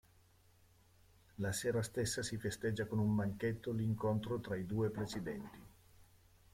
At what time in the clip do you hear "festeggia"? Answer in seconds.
2.39-2.87